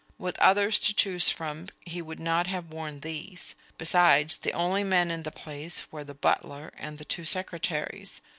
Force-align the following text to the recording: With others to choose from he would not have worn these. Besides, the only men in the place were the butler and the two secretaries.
With 0.17 0.35
others 0.39 0.79
to 0.79 0.95
choose 0.95 1.29
from 1.29 1.67
he 1.85 2.01
would 2.01 2.19
not 2.19 2.47
have 2.47 2.71
worn 2.71 3.01
these. 3.01 3.53
Besides, 3.77 4.39
the 4.39 4.51
only 4.51 4.83
men 4.83 5.11
in 5.11 5.21
the 5.21 5.31
place 5.31 5.85
were 5.91 6.03
the 6.03 6.15
butler 6.15 6.73
and 6.75 6.97
the 6.97 7.05
two 7.05 7.23
secretaries. 7.23 8.19